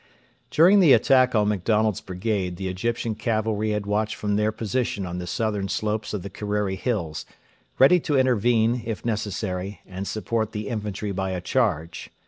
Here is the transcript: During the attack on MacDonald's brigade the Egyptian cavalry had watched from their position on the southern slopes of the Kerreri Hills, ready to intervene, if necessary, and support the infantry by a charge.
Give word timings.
During 0.49 0.79
the 0.79 0.93
attack 0.93 1.35
on 1.35 1.49
MacDonald's 1.49 2.01
brigade 2.01 2.55
the 2.57 2.67
Egyptian 2.69 3.13
cavalry 3.13 3.69
had 3.69 3.85
watched 3.85 4.15
from 4.15 4.35
their 4.35 4.51
position 4.51 5.05
on 5.05 5.19
the 5.19 5.27
southern 5.27 5.69
slopes 5.69 6.11
of 6.11 6.23
the 6.23 6.29
Kerreri 6.31 6.75
Hills, 6.75 7.23
ready 7.77 7.99
to 7.99 8.17
intervene, 8.17 8.81
if 8.83 9.05
necessary, 9.05 9.81
and 9.85 10.07
support 10.07 10.53
the 10.53 10.69
infantry 10.69 11.11
by 11.11 11.33
a 11.33 11.39
charge. 11.39 12.09